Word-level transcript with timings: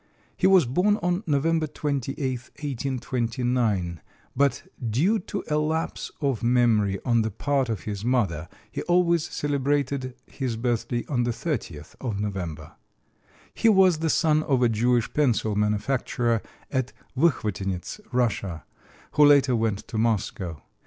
He 0.35 0.47
was 0.47 0.65
born 0.65 0.97
on 1.03 1.23
November 1.27 1.67
28, 1.67 2.17
1829, 2.27 4.01
but 4.35 4.63
due 4.89 5.19
to 5.19 5.43
a 5.47 5.57
lapse 5.59 6.09
of 6.19 6.41
memory 6.41 6.97
on 7.05 7.21
the 7.21 7.29
part 7.29 7.69
of 7.69 7.81
his 7.81 8.03
mother, 8.03 8.49
he 8.71 8.81
always 8.81 9.29
celebrated 9.29 10.15
his 10.25 10.55
birthday 10.57 11.05
on 11.07 11.21
the 11.21 11.29
30th 11.29 11.93
of 12.01 12.19
November. 12.19 12.71
He 13.53 13.69
was 13.69 13.99
the 13.99 14.09
son 14.09 14.41
of 14.41 14.63
a 14.63 14.69
Jewish 14.69 15.13
pencil 15.13 15.55
manufacturer 15.55 16.41
at 16.71 16.93
Wechwotynetz, 17.15 18.01
Russia, 18.11 18.63
who 19.11 19.23
later 19.27 19.55
went 19.55 19.87
to 19.89 19.99
Moscow. 19.99 20.63